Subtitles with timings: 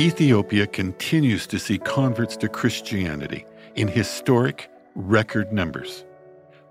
[0.00, 3.44] Ethiopia continues to see converts to Christianity
[3.74, 6.06] in historic record numbers.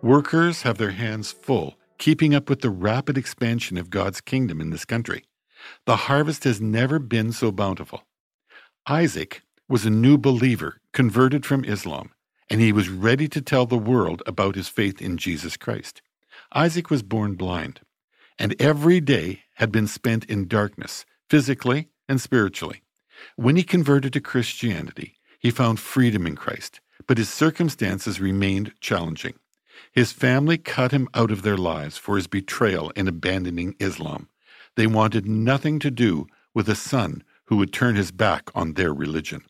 [0.01, 4.71] Workers have their hands full keeping up with the rapid expansion of God's kingdom in
[4.71, 5.23] this country.
[5.85, 8.01] The harvest has never been so bountiful.
[8.87, 12.09] Isaac was a new believer converted from Islam,
[12.49, 16.01] and he was ready to tell the world about his faith in Jesus Christ.
[16.53, 17.81] Isaac was born blind,
[18.39, 22.81] and every day had been spent in darkness, physically and spiritually.
[23.35, 29.33] When he converted to Christianity, he found freedom in Christ, but his circumstances remained challenging.
[29.91, 34.29] His family cut him out of their lives for his betrayal in abandoning Islam.
[34.75, 38.93] They wanted nothing to do with a son who would turn his back on their
[38.93, 39.41] religion.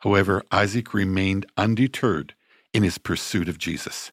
[0.00, 2.34] However, Isaac remained undeterred
[2.72, 4.12] in his pursuit of Jesus.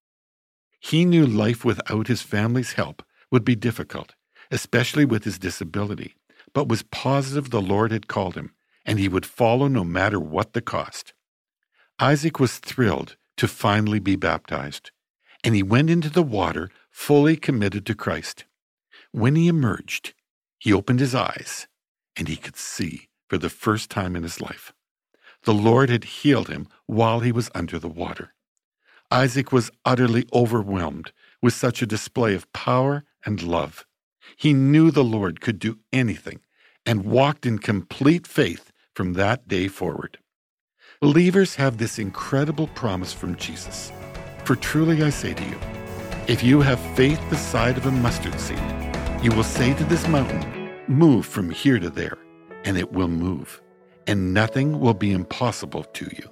[0.80, 4.14] He knew life without his family's help would be difficult,
[4.52, 6.16] especially with his disability,
[6.54, 8.54] but was positive the Lord had called him,
[8.88, 11.14] and he would follow no matter what the cost.
[12.00, 14.92] Isaac was thrilled to finally be baptized
[15.44, 18.46] and he went into the water fully committed to Christ.
[19.12, 20.14] When he emerged,
[20.58, 21.68] he opened his eyes
[22.18, 24.74] and he could see for the first time in his life.
[25.44, 28.34] The Lord had healed him while he was under the water.
[29.12, 33.86] Isaac was utterly overwhelmed with such a display of power and love.
[34.36, 36.42] He knew the Lord could do anything
[36.86, 40.18] and walked in complete faith from that day forward.
[41.00, 43.92] Believers have this incredible promise from Jesus
[44.48, 45.60] for truly I say to you,
[46.30, 48.58] if you have faith the size of a mustard seed,
[49.22, 52.18] you will say to this mountain, Move from here to there,
[52.64, 53.62] and it will move,
[54.08, 56.30] and nothing will be impossible to you.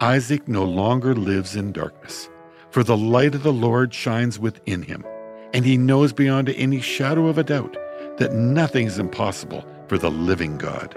[0.00, 2.30] Isaac no longer lives in darkness,
[2.70, 5.04] for the light of the Lord shines within him,
[5.52, 7.76] and he knows beyond any shadow of a doubt
[8.18, 10.96] that nothing is impossible for the living God.